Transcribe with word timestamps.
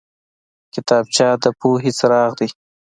کتابچه 0.73 1.27
د 1.43 1.45
پوهې 1.59 1.91
څراغ 1.97 2.31
دی 2.39 2.49